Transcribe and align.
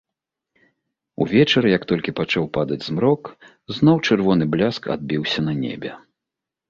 Увечар, 1.25 1.63
як 1.77 1.83
толькі 1.91 2.15
пачаў 2.19 2.43
падаць 2.59 2.81
змрок, 2.85 3.21
зноў 3.81 3.95
чырвоны 4.07 4.43
бляск 4.57 4.83
адбіўся 4.95 5.39
на 5.51 5.59
небе. 5.63 5.91